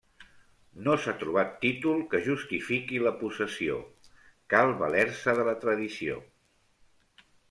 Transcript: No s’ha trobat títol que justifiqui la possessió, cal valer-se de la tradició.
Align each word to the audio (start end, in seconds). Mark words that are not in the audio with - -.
No 0.85 0.93
s’ha 1.01 1.11
trobat 1.23 1.51
títol 1.65 1.99
que 2.13 2.21
justifiqui 2.27 3.01
la 3.07 3.11
possessió, 3.19 3.75
cal 4.55 4.73
valer-se 4.79 5.37
de 5.41 5.45
la 5.51 5.55
tradició. 5.67 6.17